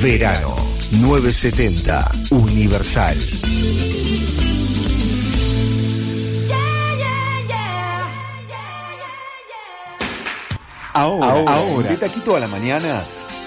[0.00, 0.54] Verano
[0.92, 3.16] 970 Universal.
[10.92, 13.04] Ahora, ahora, de Taquito a la mañana,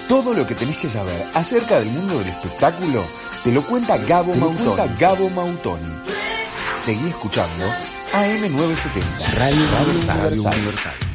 [0.08, 3.04] todo lo que tenés que saber acerca del mundo del espectáculo
[3.44, 4.98] te lo cuenta Gabo Mautoni.
[5.00, 5.94] Gabo Mautoni.
[6.78, 7.66] Seguí escuchando
[8.14, 9.66] AM970, Radio,
[10.08, 11.09] Radio Universal.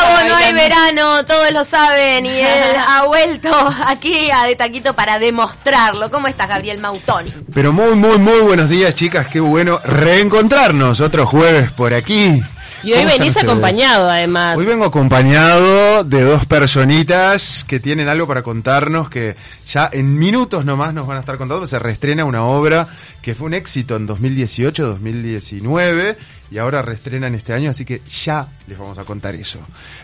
[0.00, 3.50] Gabo no hay verano, todos lo saben, y él ha vuelto
[3.86, 6.10] aquí a De Taquito para demostrarlo.
[6.10, 7.32] ¿Cómo estás, Gabriel Mautoni?
[7.52, 9.28] Pero muy, muy, muy buenos días, chicas.
[9.28, 12.42] Qué bueno reencontrarnos otro jueves por aquí.
[12.84, 13.44] Y hoy ¿Cómo están venís ustedes?
[13.50, 14.58] acompañado, además.
[14.58, 20.64] Hoy vengo acompañado de dos personitas que tienen algo para contarnos que ya en minutos
[20.64, 21.66] nomás nos van a estar contando.
[21.66, 22.86] Se reestrena una obra
[23.22, 26.16] que fue un éxito en 2018, 2019
[26.50, 29.58] y ahora reestrenan este año, así que ya les vamos a contar eso.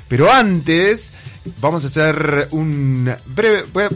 [0.09, 1.13] Pero antes
[1.61, 3.65] vamos a hacer un breve...
[3.73, 3.91] voy a-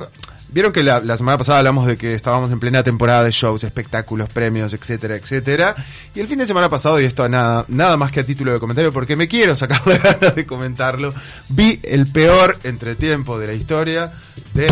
[0.55, 4.29] Vieron que la, semana pasada hablamos de que estábamos en plena temporada de shows, espectáculos,
[4.29, 5.75] premios, etcétera, etcétera.
[6.15, 8.61] Y el fin de semana pasado, y esto nada, nada más que a título de
[8.61, 11.13] comentario, porque me quiero sacar la ganas de comentarlo,
[11.49, 14.13] vi el peor entretiempo de la historia
[14.55, 14.67] de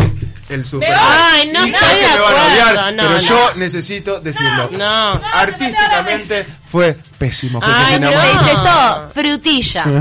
[0.49, 0.93] el Super.
[0.97, 3.19] Ay, no y sé que me van a odiar, no, pero no.
[3.19, 4.69] yo necesito decirlo.
[4.71, 5.19] No.
[5.33, 7.59] Artísticamente fue pésimo.
[7.63, 8.09] Ay, no.
[8.11, 9.83] Todo, frutilla.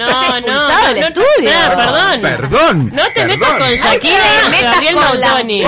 [0.00, 0.94] No, no.
[0.94, 1.50] del no, estudio.
[1.68, 2.20] no, perdón.
[2.22, 2.92] Perdón.
[2.94, 3.28] No te perdón.
[3.28, 4.18] metas con No te Shakira,
[4.50, 5.62] metas Gabriel con la Mautoni.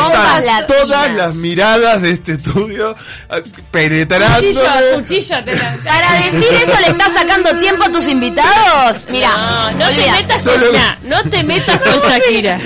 [0.67, 2.96] todas las miradas de este estudio
[3.30, 4.36] eh, penetrando.
[4.39, 4.62] Cuchillo,
[4.94, 5.44] cuchillo.
[5.44, 9.06] Te la- Para decir eso le estás sacando tiempo a tus invitados.
[9.11, 12.58] Mira, No, no te metas Solo- con no te metas con Shakira.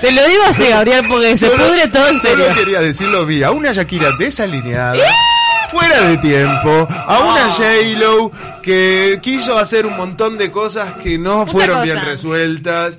[0.00, 2.54] Te lo digo así, Gabriel, porque se Solo- pudre todo en Solo serio.
[2.54, 4.96] quería decirlo, vi a una Shakira desalineada,
[5.70, 8.30] fuera de tiempo, a una J-Lo
[8.62, 11.84] que quiso hacer un montón de cosas que no Mucha fueron cosa.
[11.92, 12.98] bien resueltas.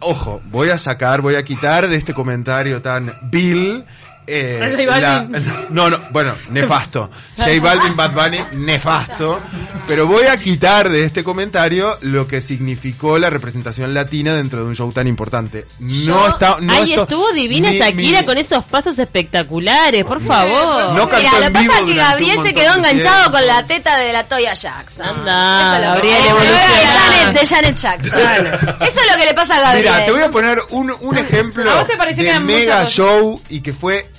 [0.00, 3.84] Ojo, voy a sacar, voy a quitar de este comentario tan Bill.
[4.26, 5.44] eh, J Balvin.
[5.70, 7.10] no, no, bueno, nefasto.
[7.36, 9.40] J Balvin, Bad Bunny, nefasto.
[9.86, 14.66] Pero voy a quitar de este comentario lo que significó la representación latina dentro de
[14.66, 15.66] un show tan importante.
[15.78, 20.20] No está, no Ay, esto- estuvo divina mi- Shakira mi- con esos pasos espectaculares, por
[20.22, 20.94] favor.
[20.94, 23.96] No cantó Mira, lo que pasa es que Gabriel se quedó enganchado con la teta
[23.98, 25.06] de la Toya Jackson.
[25.06, 26.86] Anda, Eso es lo que- Gabriel, de.
[26.86, 28.20] Janet, de Janet Jackson.
[28.80, 29.92] Eso es lo que le pasa a Gabriel.
[29.92, 32.56] Mira, te voy a poner un, un ejemplo ¿A vos te pareció que de muchas
[32.58, 34.10] mega show y que fue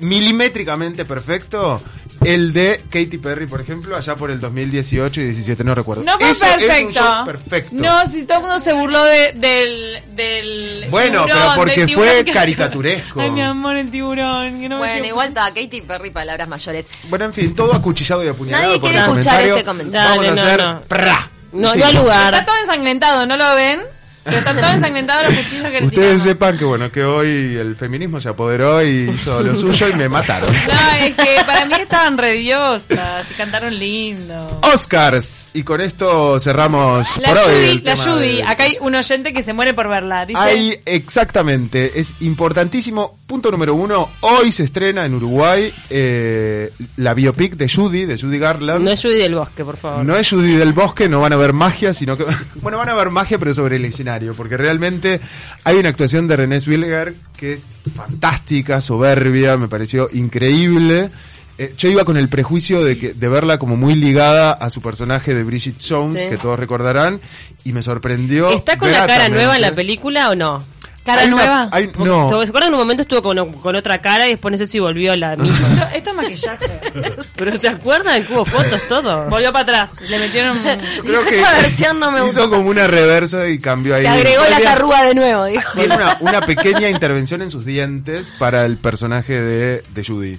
[0.00, 1.80] milimétricamente perfecto.
[2.24, 6.02] El de Katy Perry, por ejemplo, allá por el 2018 y 17, no recuerdo.
[6.04, 6.92] No fue Eso es un perfecto.
[7.00, 7.70] show perfecto.
[7.72, 10.86] No, si todo el mundo se burló de- del, del.
[10.90, 13.20] Bueno, tiburón, pero porque fue caricaturesco.
[13.20, 14.60] Ay, mi amor, el tiburón.
[14.60, 16.86] que no me Bueno, quiero- igual está Katy Perry, palabras mayores.
[17.08, 18.64] Bueno, en fin, todo acuchillado y apuñalado.
[18.64, 19.54] Nadie con quiere el escuchar comentario.
[19.56, 20.08] este comentario.
[20.08, 20.80] Vamos a Dale, no, hacer no.
[20.88, 21.30] pra.
[21.52, 21.78] No, Sí.
[21.78, 22.44] no al Está lugar.
[22.46, 23.80] todo ensangrentado, ¿no lo ven?
[24.24, 26.22] Pero están todos ensangrentados los cuchillos que le Ustedes tiramos.
[26.22, 30.08] sepan que bueno, que hoy el feminismo se apoderó y hizo lo suyo y me
[30.08, 30.50] mataron.
[30.52, 34.60] No, es que para mí estaban rediosas y cantaron lindo.
[34.72, 35.48] Oscars.
[35.54, 37.44] Y con esto cerramos La por hoy.
[37.44, 38.36] Judy, el la tema Judy.
[38.36, 40.24] de- Acá hay un oyente que se muere por verla.
[40.26, 43.18] Dice, Hay, exactamente, es importantísimo.
[43.26, 48.38] Punto número uno, hoy se estrena en Uruguay eh, la biopic de Judy, de Judy
[48.38, 48.84] Garland.
[48.84, 50.04] No es Judy del Bosque, por favor.
[50.04, 52.24] No es Judy del Bosque, no van a ver magia, sino que...
[52.56, 54.04] Bueno, van a ver magia, pero sobre el escenario,
[54.34, 55.20] porque realmente
[55.64, 57.66] hay una actuación de René Zellweger que es
[57.96, 61.08] fantástica, soberbia, me pareció increíble.
[61.56, 64.82] Eh, yo iba con el prejuicio de, que, de verla como muy ligada a su
[64.82, 66.28] personaje de Bridget Jones, Sí.
[66.28, 67.20] que todos recordarán,
[67.64, 68.50] y me sorprendió.
[68.50, 70.64] ¿Está con la cara nueva en la película o no?
[71.04, 71.68] ¿Cara Hay una- nueva?
[71.70, 74.58] hay- no, ¿Se acuerdan en un momento estuvo con, con otra cara y después no
[74.58, 75.58] sé si volvió a la misma?
[75.68, 76.66] Esto, esto es maquillaje.
[77.36, 79.28] Pero ¿se acuerdan que hubo fotos, todo?
[79.28, 80.00] Volvió para atrás.
[80.08, 80.56] Le metieron.
[80.96, 82.50] yo creo que Esa versión no me hizo gustó.
[82.50, 84.02] como una reversa y cambió ahí.
[84.02, 85.72] Se agregó las Tiene- arrugas de nuevo, dijo.
[85.74, 90.38] Tiene una, una pequeña intervención en sus dientes para el personaje de, de Judy.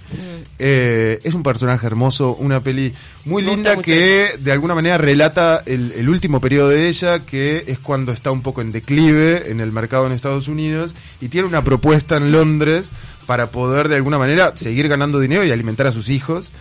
[0.58, 2.94] Eh, es un personaje hermoso, una peli
[3.26, 3.84] muy Me linda mucho.
[3.86, 8.32] que de alguna manera relata el, el último periodo de ella, que es cuando está
[8.32, 12.32] un poco en declive en el mercado en Estados Unidos y tiene una propuesta en
[12.32, 12.92] Londres
[13.26, 16.52] para poder de alguna manera seguir ganando dinero y alimentar a sus hijos.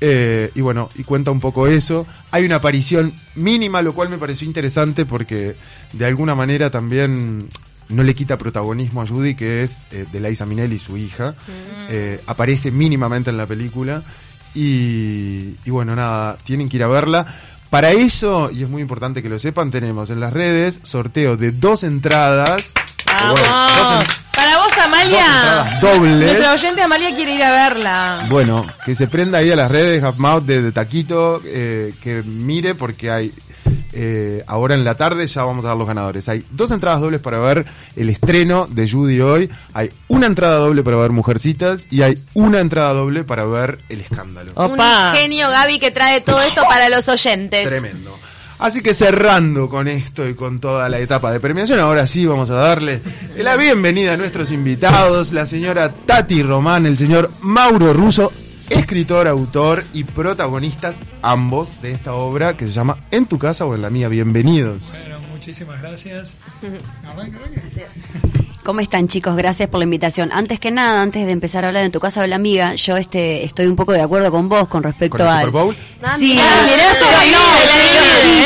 [0.00, 2.06] Eh, y bueno, y cuenta un poco eso.
[2.30, 5.56] Hay una aparición mínima, lo cual me pareció interesante porque
[5.92, 7.48] de alguna manera también
[7.88, 11.34] no le quita protagonismo a Judy, que es eh, de Liza Minnelli, su hija.
[11.88, 14.02] Eh, aparece mínimamente en la película.
[14.54, 17.26] Y, y bueno, nada, tienen que ir a verla.
[17.70, 21.52] Para eso, y es muy importante que lo sepan, tenemos en las redes sorteo de
[21.52, 22.72] dos entradas.
[23.32, 24.04] Bueno, ¡Vamos!
[24.34, 25.18] Para vos, Amalia.
[25.18, 26.26] entradas dobles.
[26.26, 28.26] Nuestra oyente Amalia quiere ir a verla.
[28.28, 32.22] Bueno, que se prenda ahí a las redes Half Mouth de, de Taquito, eh, que
[32.22, 33.32] mire porque hay
[33.92, 36.28] eh, ahora en la tarde ya vamos a dar los ganadores.
[36.28, 37.66] Hay dos entradas dobles para ver
[37.96, 42.60] el estreno de Judy hoy, hay una entrada doble para ver Mujercitas y hay una
[42.60, 44.52] entrada doble para ver El Escándalo.
[44.54, 45.10] Opa.
[45.10, 47.66] Un genio Gaby que trae todo esto para los oyentes.
[47.66, 48.16] Tremendo.
[48.60, 52.50] Así que cerrando con esto y con toda la etapa de premiación, ahora sí vamos
[52.50, 53.00] a darle
[53.38, 58.30] la bienvenida a nuestros invitados, la señora Tati Román, el señor Mauro Russo,
[58.68, 63.74] escritor, autor y protagonistas ambos de esta obra que se llama En tu casa o
[63.74, 64.08] en la mía.
[64.08, 64.94] Bienvenidos.
[65.06, 66.36] Bueno, muchísimas gracias.
[68.62, 69.34] ¿Cómo están chicos?
[69.36, 70.30] Gracias por la invitación.
[70.32, 72.98] Antes que nada, antes de empezar a hablar en tu casa o la amiga, yo
[72.98, 75.38] este estoy un poco de acuerdo con vos con respecto ¿Con el al...
[75.46, 75.76] Super Bowl?
[76.02, 78.39] Ah, Sí, mirá, mirá, soy soy-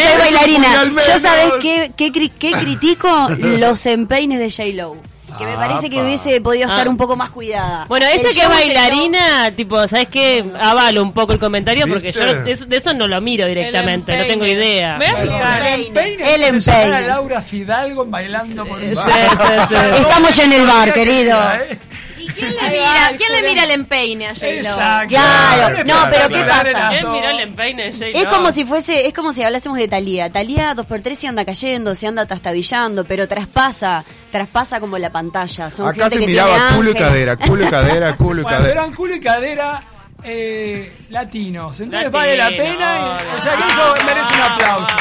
[0.56, 0.86] ¿eh?
[0.86, 1.06] menos.
[1.06, 4.96] Yo sabes qué, qué, cri- qué critico los empeines de J-Lo.
[5.36, 6.90] Que me parece que hubiese podido estar Ah.
[6.90, 7.86] un poco más cuidada.
[7.88, 10.44] Bueno, El ella que es bailarina, tipo, ¿sabes qué?
[10.60, 14.16] Avalo un poco el comentario porque yo de, eso- de eso no lo miro directamente,
[14.16, 14.96] no tengo idea.
[14.96, 16.34] El empeine.
[17.00, 17.06] El.
[17.08, 19.10] Laura Fidalgo bailando por un Sí, bar.
[19.68, 19.74] sí, sí.
[20.02, 21.36] Estamos ya en el bar, querido.
[22.36, 22.40] ¿Eh?
[22.40, 24.50] ¿Y quién le mira, quién le mira el empeine a J-Lo?
[24.52, 25.08] Exacto.
[25.08, 26.88] Claro, no, pero ¿qué pasa?
[26.90, 28.18] ¿Quién miró el empeine de J-Lo?
[28.18, 30.30] Es como si fuese, es como si hablásemos de Talía.
[30.30, 35.70] Talía 2x3 se anda cayendo, se anda trastabillando, pero traspasa, traspasa como la pantalla.
[35.70, 37.06] Son Acá gente se que miraba tiene culo y ángel.
[37.06, 38.72] cadera, culo y cadera, culo y Bueno, cadera.
[38.80, 39.80] eran culo y cadera
[40.22, 41.80] eh, latinos.
[41.80, 43.18] Entonces Latino, vale la pena.
[43.32, 44.96] y- o sea que eso merece un aplauso.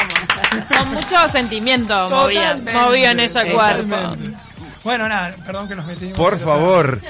[0.76, 2.72] Con mucho sentimiento movían, Totalmente.
[2.80, 3.96] movían ese cuerpo.
[3.96, 4.38] Totalmente.
[4.84, 6.16] Bueno, nada, perdón que nos metimos.
[6.16, 7.00] Por favor.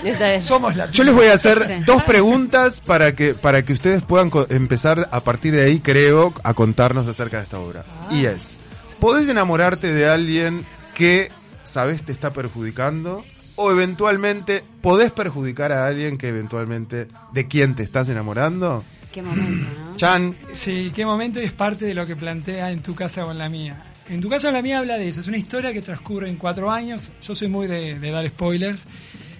[0.40, 0.96] Somos latinos.
[0.96, 5.20] Yo les voy a hacer dos preguntas para que para que ustedes puedan empezar a
[5.20, 7.84] partir de ahí, creo, a contarnos acerca de esta obra.
[8.10, 8.56] Y es,
[9.00, 11.32] ¿podés enamorarte de alguien que
[11.64, 13.24] sabes te está perjudicando?
[13.56, 18.84] O eventualmente, ¿podés perjudicar a alguien que eventualmente de quien te estás enamorando?
[19.12, 19.96] Qué momento, ¿no?
[19.96, 23.30] Chan, Sí, qué momento y es parte de lo que plantea en tu casa o
[23.30, 23.76] en la mía.
[24.08, 25.20] En tu casa o en la mía habla de eso.
[25.20, 27.10] Es una historia que transcurre en cuatro años.
[27.22, 28.86] Yo soy muy de, de dar spoilers.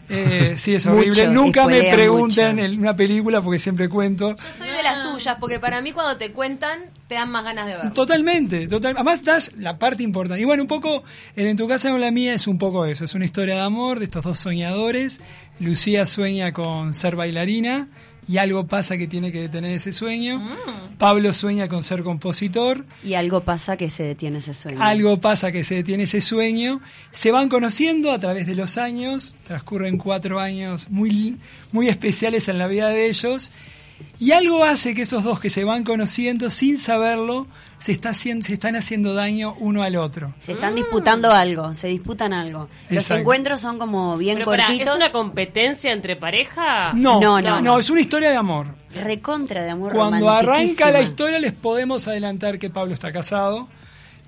[0.08, 1.28] Eh, sí, es horrible.
[1.28, 2.40] Mucho, Nunca me mucho.
[2.42, 4.36] en una película porque siempre cuento.
[4.36, 7.66] Yo soy de las tuyas, porque para mí cuando te cuentan, te dan más ganas
[7.66, 7.92] de verlo.
[7.92, 8.94] Totalmente, total.
[8.96, 10.40] Además das la parte importante.
[10.40, 11.04] Y bueno, un poco,
[11.36, 13.04] en, En tu casa o en la mía es un poco eso.
[13.04, 15.20] Es una historia de amor de estos dos soñadores.
[15.60, 17.88] Lucía sueña con ser bailarina
[18.26, 20.40] y algo pasa que tiene que detener ese sueño.
[20.98, 22.84] Pablo sueña con ser compositor.
[23.02, 24.82] Y algo pasa que se detiene ese sueño.
[24.82, 26.80] Algo pasa que se detiene ese sueño.
[27.12, 29.34] Se van conociendo a través de los años.
[29.44, 31.38] Transcurren cuatro años muy,
[31.72, 33.50] muy especiales en la vida de ellos.
[34.20, 37.46] Y algo hace que esos dos que se van conociendo sin saberlo
[37.78, 40.32] se, está haciendo, se están haciendo daño uno al otro.
[40.40, 42.68] Se están disputando algo, se disputan algo.
[42.90, 44.88] Los encuentros son como bien Pero cortitos.
[44.88, 46.92] ¿es una competencia entre pareja?
[46.94, 48.66] No, No, no, no, es una historia de amor.
[48.94, 53.68] Recontra de amor Cuando arranca la historia les podemos adelantar que Pablo está casado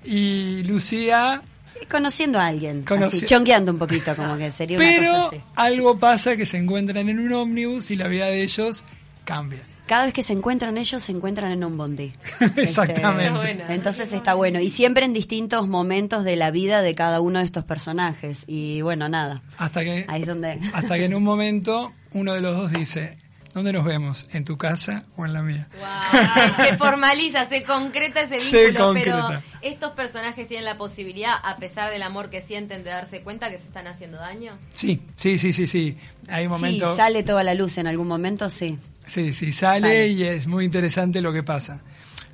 [0.03, 1.41] y Lucía
[1.89, 2.83] Conociendo a alguien.
[2.85, 5.41] Conoci- así, chongueando un poquito, como que sería una Pero cosa así.
[5.55, 8.83] algo pasa que se encuentran en un ómnibus y la vida de ellos
[9.27, 9.59] cambia.
[9.85, 12.13] Cada vez que se encuentran ellos, se encuentran en un bondi.
[12.57, 13.25] Exactamente.
[13.25, 13.63] Está bueno.
[13.69, 14.59] Entonces está bueno.
[14.59, 18.43] Y siempre en distintos momentos de la vida de cada uno de estos personajes.
[18.47, 19.41] Y bueno, nada.
[19.57, 20.59] Hasta que, Ahí es donde...
[20.73, 23.17] hasta que en un momento uno de los dos dice,
[23.53, 24.27] ¿dónde nos vemos?
[24.33, 25.69] ¿En tu casa o en la mía?
[25.79, 29.27] Wow, se, se formaliza, se concreta ese Se vínculo, concreta.
[29.29, 33.49] pero estos personajes tienen la posibilidad, a pesar del amor que sienten, de darse cuenta
[33.49, 34.57] que se están haciendo daño.
[34.73, 35.97] Sí, sí, sí, sí, sí.
[36.27, 36.91] Hay un momento...
[36.91, 38.77] Sí, sale toda la luz en algún momento, sí.
[39.07, 40.07] Sí, sí, sale, Sale.
[40.09, 41.81] y es muy interesante lo que pasa.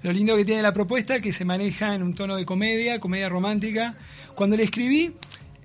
[0.01, 3.29] Lo lindo que tiene la propuesta que se maneja en un tono de comedia, comedia
[3.29, 3.95] romántica.
[4.35, 5.13] Cuando le escribí,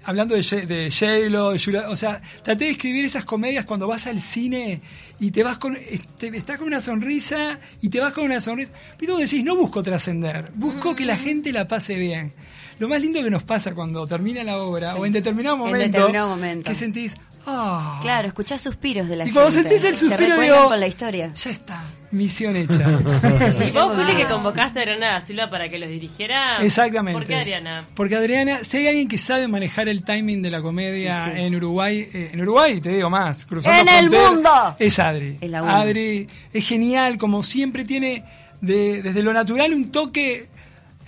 [0.05, 1.49] hablando de, de J-Lo,
[1.91, 4.81] o sea, traté de escribir esas comedias cuando vas al cine
[5.19, 8.73] y te vas con, estás con una sonrisa y te vas con una sonrisa.
[8.97, 12.33] Pero tú decís, no busco trascender, busco que la gente la pase bien.
[12.79, 15.99] Lo más lindo que nos pasa cuando termina la obra o en determinado En momento,
[15.99, 16.69] determinado momento.
[16.71, 17.17] que sentís,
[17.49, 19.41] ah, Claro, escuchás suspiros de la y gente.
[19.41, 21.31] cuando sentís el suspiro, digo, con la historia.
[21.35, 22.91] ya está, misión hecha.
[23.67, 26.59] ¿Y vos fuiste que convocaste a Adriana Silva para que los dirigiera?
[26.63, 27.19] Exactamente.
[27.19, 27.85] ¿Por qué Adriana?
[27.95, 31.31] Porque Adriana, si hay alguien que sabe manejar el timing de la comedia Sí.
[31.41, 34.77] en Uruguay, eh, en Uruguay te digo más, cruzando ¡En el mundo!
[34.79, 35.39] Es Adri.
[35.41, 35.59] Es la.
[35.81, 38.25] Adri es genial, como siempre tiene
[38.61, 40.49] de- desde lo natural un toque.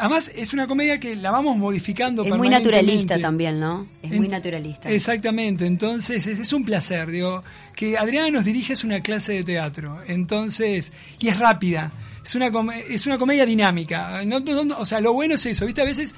[0.00, 3.86] Además, es una comedia que la vamos modificando Es muy naturalista también, ¿no?
[4.02, 4.90] Es muy naturalista.
[4.90, 7.44] Exactamente, entonces es, es un placer, digo,
[7.76, 11.92] que Adriana nos dirige es una clase de teatro, entonces, y es rápida,
[12.24, 12.50] es una,
[12.88, 15.84] es una comedia dinámica, no, no- no- o sea, lo bueno es eso, viste, a
[15.84, 16.14] veces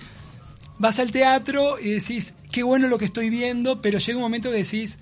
[0.79, 4.51] vas al teatro y decís, qué bueno lo que estoy viendo, pero llega un momento
[4.51, 4.99] que decís,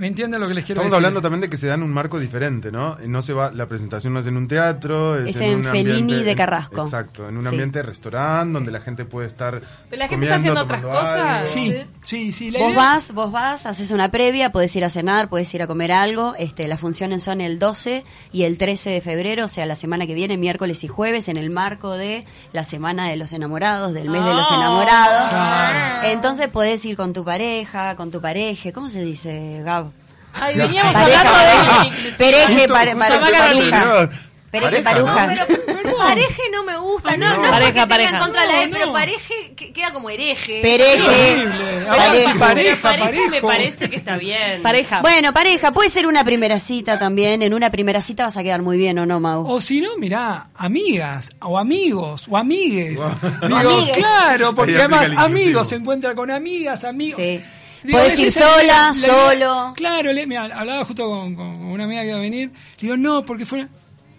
[0.00, 0.96] ¿Me entienden lo que les quiero Estamos decir?
[0.96, 2.96] hablando también de que se dan un marco diferente, ¿no?
[3.06, 5.98] No se va, la presentación no es en un teatro, es, Es en un Fellini
[6.00, 6.80] ambiente- de Carrasco.
[6.82, 7.48] Exacto, en un Sí.
[7.48, 11.20] ambiente restaurante donde la gente puede estar Pero la gente está comiendo, haciendo otras cosas.
[11.20, 11.46] algo.
[11.46, 12.50] Sí, sí, sí.
[12.50, 15.62] La Vos idea- vas, vos vas, haces una previa, podés ir a cenar, podés ir
[15.62, 16.34] a comer algo.
[16.38, 18.02] Este, las funciones son el 12
[18.32, 21.36] y el 13 de febrero, o sea, la semana que viene, miércoles y jueves, en
[21.36, 24.54] el marco de la semana de los enamorados, del mes de los Ah.
[24.56, 25.28] enamorados.
[25.30, 26.08] Claro.
[26.08, 28.72] Entonces podés ir con tu pareja, con tu pareja.
[28.72, 29.89] ¿Cómo se dice, Gab?
[30.34, 34.10] Ay, veníamos Pareja, hablando de pereje, pare- pare- pareja.
[34.50, 35.14] Pereje, Pareja, ¿no?
[35.14, 35.46] pareja.
[35.64, 38.10] Pero pareje no me gusta, no, no, Pareja, porque pareja.
[38.16, 40.58] en contra la E, pero pareje que- queda como hereje.
[40.60, 41.46] Pereje.
[41.86, 42.34] Pareja.
[42.36, 44.60] pareja, Pareja me parece que está bien.
[44.60, 45.02] Pareja.
[45.02, 47.42] Bueno, pareja, puede ser una primera cita también.
[47.42, 49.46] En una primera cita vas a quedar muy bien, ¿o no, Mau?
[49.48, 52.96] O si no, mirá, amigas, o amigos, o amigues.
[52.96, 53.10] Wow.
[53.42, 53.96] Digo, Amigues.
[53.98, 57.22] claro, porque además amigos se encuentra con amigas, amigos.
[57.24, 57.40] Sí.
[57.82, 59.72] Digo, esa ir la sola, la solo.
[59.76, 62.48] Claro, le, mirá, hablaba justo con, con una amiga que iba a venir.
[62.50, 63.66] Le digo, no, porque fue.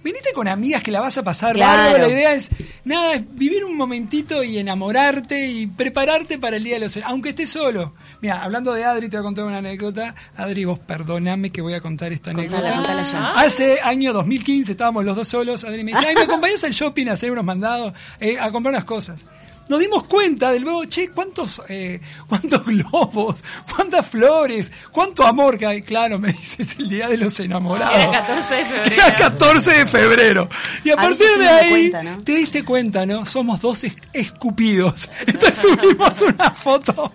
[0.03, 1.95] Venite con amigas que la vas a pasar Claro.
[1.99, 2.49] La idea es,
[2.85, 6.97] nada, es vivir un momentito y enamorarte y prepararte para el día de los...
[7.05, 7.93] Aunque estés solo.
[8.19, 10.15] Mira, hablando de Adri, te voy a contar una anécdota.
[10.35, 12.75] Adri, vos perdóname que voy a contar esta Contala, anécdota.
[12.77, 13.33] contala ya.
[13.35, 15.63] Hace año 2015 estábamos los dos solos.
[15.65, 18.73] Adri me dice, ay, ¿me acompañas al shopping a hacer unos mandados, eh, a comprar
[18.73, 19.19] unas cosas?
[19.71, 23.41] Nos dimos cuenta del luego, che, ¿cuántos, eh, cuántos globos,
[23.73, 25.81] cuántas flores, cuánto amor que hay.
[25.81, 27.95] Claro, me dices, el día de los enamorados.
[27.97, 28.93] Era 14 de febrero.
[28.93, 30.49] Era 14 de febrero.
[30.83, 32.21] Y a A partir de ahí, cuenta, ¿no?
[32.23, 33.25] te diste cuenta, ¿no?
[33.25, 35.09] Somos dos es- escupidos.
[35.25, 37.13] Entonces subimos una foto,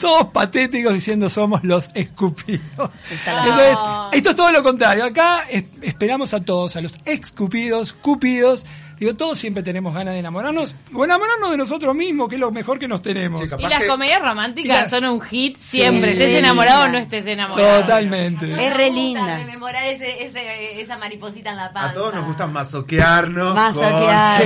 [0.00, 2.90] todos patéticos, diciendo somos los escupidos.
[3.10, 3.78] Entonces,
[4.12, 5.04] esto es todo lo contrario.
[5.04, 8.64] Acá es- esperamos a todos, a los escupidos, cupidos.
[8.98, 12.50] Digo, todos siempre tenemos ganas de enamorarnos, o enamorarnos de nosotros mismos, que es lo
[12.50, 13.40] mejor que nos tenemos.
[13.40, 16.12] Sí, Y capaz las que- comedias románticas las- son un hit siempre.
[16.14, 16.22] Sí.
[16.22, 17.80] Estés enamorado o no estés enamorado.
[17.82, 18.46] Totalmente.
[18.46, 19.38] No Es re linda.
[19.38, 21.90] rememorar ese, ese, esa mariposita en la panza.
[21.90, 23.54] A todos nos gusta masoquearnos.
[23.54, 24.42] Masoquear.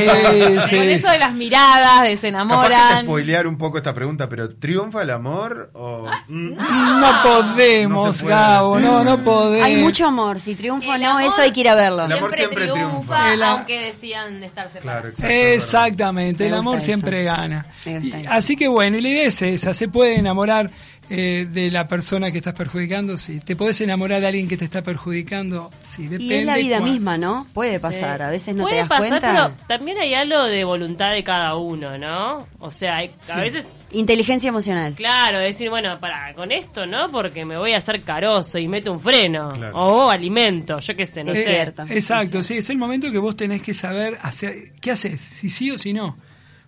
[0.68, 3.04] Sí, Con eso de las miradas, de se Capaz que enamoran.
[3.04, 6.06] spoilear un poco esta pregunta, pero ¿triunfa el amor o...?
[6.28, 8.90] Mm, No podemos, No Gabo, decir.
[8.90, 9.66] no, no podemos.
[9.66, 10.40] Hay mucho amor.
[10.40, 12.04] Si triunfa o no, amor eso hay que ir a verlo.
[12.04, 13.32] El amor siempre triunfa.
[13.32, 14.82] El a- aunque decían de estar separados.
[14.82, 15.26] Claro, exacto.
[15.26, 15.54] es verdad.
[15.54, 16.86] Exactamente, Me el amor eso.
[16.86, 17.66] siempre gana.
[17.86, 20.70] Y- así que bueno, y la idea es esa, se puede enamorar
[21.10, 23.40] eh, de la persona que estás perjudicando, sí.
[23.40, 26.24] Te podés enamorar de alguien que te está perjudicando, sí, depende.
[26.24, 27.46] Y es la vida misma, ¿no?
[27.52, 29.32] Puede pasar, a veces no Puede te das pasar, cuenta.
[29.56, 32.46] pero también hay algo de voluntad de cada uno, ¿no?
[32.60, 34.94] O sea, hay- a veces, Inteligencia emocional.
[34.94, 37.10] claro, decir, bueno, para con esto, ¿no?
[37.10, 39.50] Porque me voy a hacer carozo y meto un freno.
[39.52, 39.76] Claro.
[39.76, 41.50] O alimento, yo qué sé, no Es sé.
[41.50, 41.82] cierto.
[41.90, 45.70] Exacto, sí, es el momento que vos tenés que saber hacer, qué haces, si sí
[45.70, 46.16] o si no.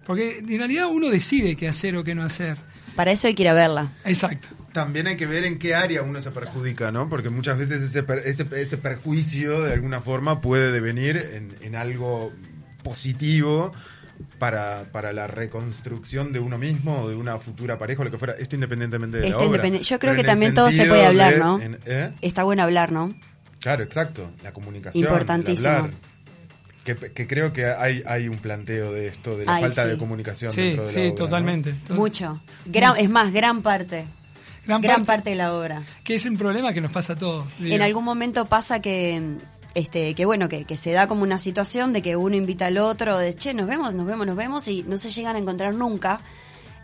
[0.05, 2.59] Porque en realidad uno decide qué hacer o qué no hacer.
[2.97, 3.93] Para eso hay que ir a verla.
[4.05, 4.49] Exacto.
[4.73, 7.09] También hay que ver en qué área uno se perjudica, ¿no?
[7.09, 11.77] Porque muchas veces ese, per- ese, ese perjuicio de alguna forma puede devenir en, en
[11.77, 12.33] algo
[12.83, 13.73] positivo
[14.39, 18.19] para, para la reconstrucción de uno mismo o de una futura pareja o lo que
[18.19, 18.35] fuera.
[18.39, 19.69] Esto independientemente de Esto la obra.
[19.69, 21.61] yo creo Pero que también todo se puede hablar, de- ¿no?
[21.61, 22.13] en- ¿eh?
[22.21, 23.15] Está bueno hablar, ¿no?
[23.61, 24.31] Claro, exacto.
[24.43, 25.03] La comunicación.
[25.05, 25.69] el Importantísimo.
[25.69, 25.91] hablar.
[26.85, 29.91] Que, que creo que hay, hay un planteo de esto, de la Ay, falta sí.
[29.91, 31.15] de comunicación Sí, dentro de la sí, obra, ¿no?
[31.15, 31.75] totalmente.
[31.87, 32.41] To- Mucho.
[32.67, 34.05] Gran- es más, gran parte.
[34.67, 35.83] Gran, Gran parte, parte de la obra.
[36.05, 37.47] que es un problema que nos pasa a todos.
[37.59, 37.75] digo.
[37.75, 39.21] En algún momento pasa que
[39.75, 42.79] este que bueno que, que se da como una situación de que uno invita al
[42.79, 45.75] otro de che nos vemos nos vemos nos vemos y no se llegan a encontrar
[45.75, 46.21] nunca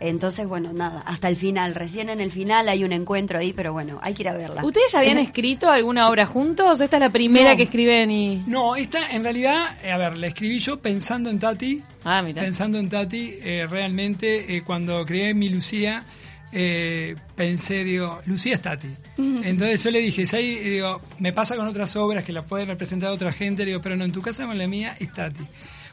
[0.01, 3.71] entonces bueno nada hasta el final recién en el final hay un encuentro ahí pero
[3.73, 6.81] bueno hay que ir a verla ¿Ustedes ya habían escrito alguna obra juntos?
[6.81, 7.57] ¿Esta es la primera No.
[7.57, 8.43] que escriben y...?
[8.47, 11.81] No, esta en realidad, eh, a ver, la escribí yo pensando en Tati.
[12.03, 12.41] Ah, mira.
[12.41, 16.03] Pensando en Tati, eh, realmente eh, cuando creé mi Lucía,
[16.51, 18.87] eh, pensé, digo, Lucía es Tati.
[19.17, 20.23] Entonces yo le dije.
[20.41, 23.95] Y digo, me pasa con otras obras que la pueden representar otra gente, digo, pero
[23.95, 25.43] no, en tu casa con la mía es Tati.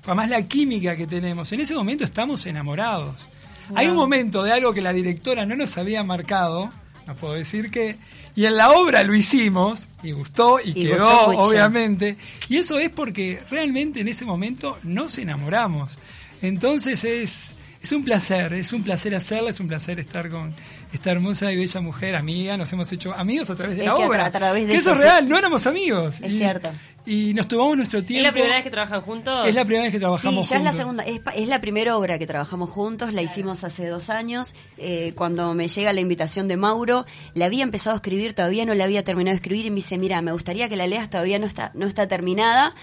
[0.03, 1.53] Fue más la química que tenemos.
[1.53, 3.29] En ese momento estamos enamorados.
[3.75, 6.71] Hay un momento de algo que la directora no nos había marcado,
[7.07, 7.97] no puedo decir que,
[8.37, 12.17] y en la obra lo hicimos, y gustó, y, Y quedó, gustó obviamente.
[12.49, 15.99] Y eso es porque realmente en ese momento nos enamoramos.
[16.43, 20.55] Entonces es, es un placer, es un placer hacerla, es un placer estar con
[20.93, 22.57] esta hermosa y bella mujer, amiga.
[22.57, 24.25] Nos hemos hecho amigos a través de Es la que obra.
[24.25, 25.05] tra- a través de Que eso eso es sí.
[25.05, 26.21] real, no éramos amigos.
[26.21, 26.71] Es Y- cierto.
[27.07, 28.27] Y nos tomamos nuestro ¿Es tiempo.
[28.27, 29.49] la primera vez que trabajan juntos?
[29.49, 30.77] Es la primera vez que Sí, trabajamos ya es la juntos.
[30.77, 34.55] segunda, es, pa- es la primera obra que trabajamos juntos, la hicimos hace dos años.
[34.77, 38.75] Eh, cuando me llega la invitación de Mauro, la había empezado a escribir, todavía no
[38.75, 41.39] la había terminado de escribir y me dice, mira, me gustaría que la leas, todavía
[41.39, 42.75] no está, no está terminada.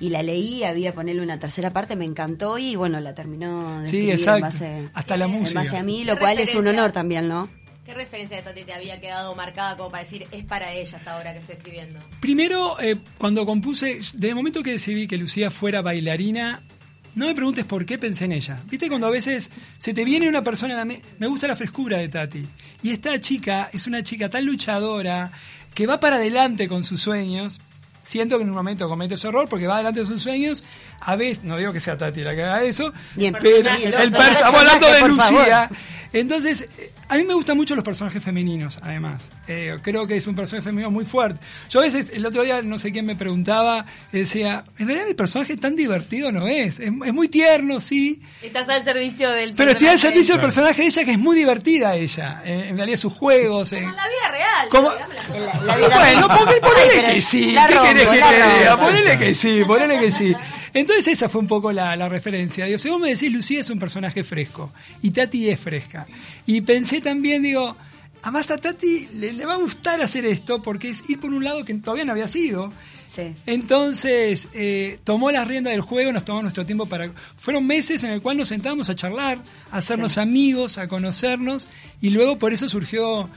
[0.00, 3.86] Y la leí, había ponerle una tercera parte, me encantó y bueno, la terminó de
[3.86, 4.36] Sí, exacto.
[4.46, 5.62] en base, Hasta la en música.
[5.62, 7.48] base a mí, lo cual es un honor también, ¿no?
[7.84, 11.14] ¿Qué referencia de Tati te había quedado marcada como para decir es para ella hasta
[11.16, 11.98] ahora que estoy escribiendo?
[12.18, 16.62] Primero, eh, cuando compuse, desde el momento que decidí que Lucía fuera bailarina,
[17.14, 18.62] no me preguntes por qué pensé en ella.
[18.70, 21.56] Viste cuando a veces se te viene una persona a la me, me gusta la
[21.56, 22.44] frescura de Tati.
[22.82, 25.30] Y esta chica es una chica tan luchadora
[25.74, 27.60] que va para adelante con sus sueños.
[28.04, 30.62] Siento que en un momento comete ese error porque va adelante con sus sueños.
[31.00, 33.34] A veces, no digo que sea Tati la que haga eso, Bien.
[33.40, 35.68] pero Bien, el personajes, hablando de Lucía.
[35.68, 35.78] favor.
[36.14, 39.30] Entonces, eh, a mí me gustan mucho los personajes femeninos, además.
[39.48, 41.40] Eh, creo que es un personaje femenino muy fuerte.
[41.68, 45.06] Yo a veces, el otro día, no sé quién me preguntaba, eh, decía, en realidad
[45.08, 46.80] mi personaje tan divertido no es.
[46.80, 50.82] Es, es muy tierno, sí, Estás al servicio del pero estoy al servicio del personaje
[50.82, 52.42] de ella, que es muy divertida ella.
[52.44, 53.72] Eh, en realidad sus juegos...
[53.72, 53.78] eh.
[53.82, 54.68] Como en la vida real.
[54.70, 56.60] Vida Bueno, real.
[56.60, 57.52] ponele, que sí.
[57.52, 58.76] la ¿Qué rompo, querés que te diga?
[58.78, 60.34] Ponele que sí, ponele que sí.
[60.74, 62.66] Entonces esa fue un poco la, la referencia.
[62.66, 66.06] Digo, si vos me decís, Lucía es un personaje fresco y Tati es fresca.
[66.46, 67.76] Y pensé también, digo,
[68.22, 71.44] además a Tati le, le va a gustar hacer esto porque es ir por un
[71.44, 72.72] lado que todavía no había sido.
[73.08, 73.32] Sí.
[73.46, 77.12] Entonces eh, tomó las riendas del juego, nos tomó nuestro tiempo para...
[77.36, 79.38] Fueron meses en el cual nos sentábamos a charlar,
[79.70, 81.68] a hacernos amigos, a conocernos
[82.00, 83.30] y luego por eso surgió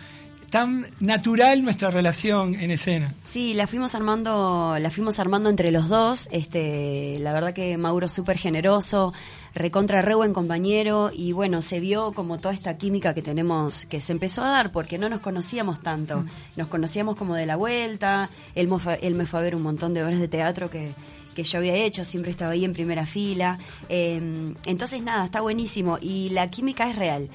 [0.50, 3.14] tan natural nuestra relación en escena.
[3.28, 6.30] Sí, la fuimos armando, la fuimos armando entre los dos.
[6.32, 9.14] Este, la verdad que Mauro súper generoso,
[9.54, 14.02] recontra re buen compañero y bueno, se vio como toda esta química que tenemos, que
[14.02, 16.26] se empezó a dar porque no nos conocíamos tanto.
[16.56, 18.30] Nos conocíamos como de la vuelta.
[18.56, 18.70] Él,
[19.02, 20.94] él me fue a ver un montón de obras de teatro que
[21.38, 23.60] que yo había hecho, siempre estaba ahí en primera fila.
[23.90, 27.30] Eh, entonces, nada, está buenísimo y la química es real.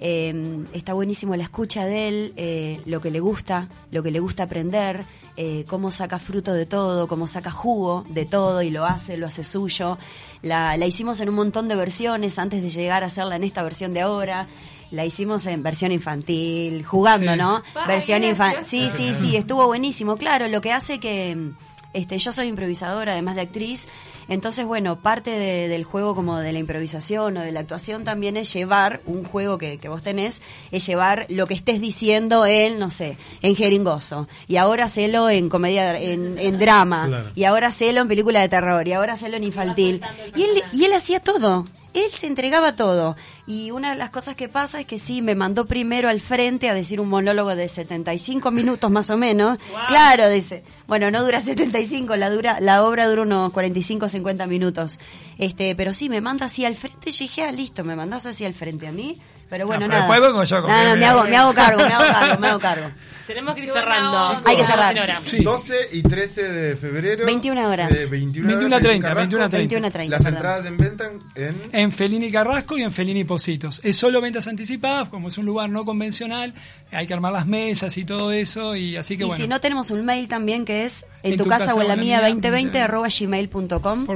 [0.00, 4.20] Eh, está buenísimo la escucha de él, eh, lo que le gusta, lo que le
[4.20, 5.04] gusta aprender,
[5.38, 9.26] eh, cómo saca fruto de todo, cómo saca jugo de todo y lo hace, lo
[9.26, 9.96] hace suyo.
[10.42, 13.62] La, la hicimos en un montón de versiones antes de llegar a hacerla en esta
[13.62, 14.48] versión de ahora.
[14.90, 17.38] La hicimos en versión infantil, jugando, Sí.
[17.38, 17.62] ¿no?
[17.88, 18.64] Versión infantil.
[18.64, 20.16] Sí, sí, sí, estuvo buenísimo.
[20.16, 21.50] Claro, lo que hace que
[21.92, 23.88] este, yo soy improvisadora, además de actriz.
[24.28, 28.36] Entonces, bueno, parte de- del juego como de la improvisación o de la actuación también
[28.36, 30.42] es llevar un juego que, que vos tenés,
[30.72, 34.28] es llevar lo que estés diciendo en, no sé, en jeringoso.
[34.48, 37.06] Y ahora hacelo en comedia, en, en drama.
[37.06, 37.30] Claro.
[37.34, 38.86] Y ahora hacelo en película de terror.
[38.88, 40.00] Y ahora hacelo en infantil.
[40.34, 41.66] Y él, y él hacía todo.
[41.96, 43.16] Él se entregaba todo.
[43.46, 46.68] Y una de las cosas que pasa es que sí, me mandó primero al frente
[46.68, 49.58] a decir un monólogo de 75 minutos más o menos.
[49.88, 50.62] Claro, dice.
[50.86, 54.98] Bueno, no dura 75, la dura la obra dura unos 45 50 minutos.
[55.38, 57.10] Este, pero sí, me manda así al frente.
[57.12, 59.18] Yo dije, ah, listo, me mandás así al frente a mí.
[59.48, 60.00] Pero bueno, pero nada.
[60.02, 62.48] después vengo yo con No, no, me hago, me hago cargo, me hago cargo, me
[62.48, 62.90] hago cargo.
[63.26, 64.20] Tenemos que ir cerrando.
[64.20, 64.42] onda.
[64.44, 64.94] Hay que cerrar.
[64.94, 65.20] señora.
[65.24, 65.42] Sí.
[65.42, 67.26] 12 y 13 de febrero.
[67.26, 67.92] 21 horas.
[67.92, 69.20] eh, 21 horas, 21 a 30, Carrasco.
[69.20, 69.58] 21 a 30.
[69.58, 70.10] 21 a 30.
[70.10, 70.36] Las perdón.
[70.36, 71.62] entradas en venta en...
[71.72, 73.80] En Felini Carrasco y en Felini Positos.
[73.82, 76.54] Es solo ventas anticipadas, como es un lugar no convencional,
[76.92, 79.42] hay que armar las mesas y todo eso, y así que y bueno.
[79.42, 82.20] si no tenemos un mail también que es en, tu, casa, o en la mía
[82.20, 84.06] 2020 arroba gmail.com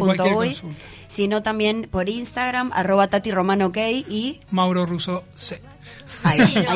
[1.09, 5.61] sino también por Instagram arroba tati romano ok y Mauro Russo C.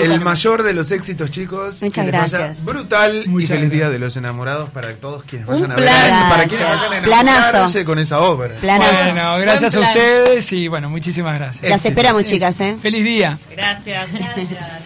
[0.01, 1.83] El mayor de los éxitos, chicos.
[1.83, 2.65] Muchas que les vaya gracias.
[2.65, 5.85] Brutal y Muchas feliz día de los enamorados para todos quienes vayan a ver.
[5.85, 7.41] Para quienes vayan a Planazo.
[7.49, 8.55] enamorarse con esa obra.
[8.61, 9.05] Planazo.
[9.05, 11.69] Bueno, gracias a ustedes y bueno, muchísimas gracias.
[11.69, 13.39] las esperamos chicas eh Feliz día.
[13.51, 14.13] Gracias.
[14.13, 14.83] Gracias.